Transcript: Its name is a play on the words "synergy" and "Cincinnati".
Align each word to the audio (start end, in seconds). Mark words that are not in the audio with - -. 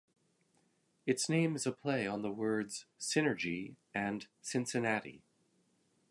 Its 1.05 1.29
name 1.29 1.55
is 1.55 1.67
a 1.67 1.71
play 1.71 2.07
on 2.07 2.23
the 2.23 2.31
words 2.31 2.87
"synergy" 2.99 3.75
and 3.93 4.25
"Cincinnati". 4.41 5.21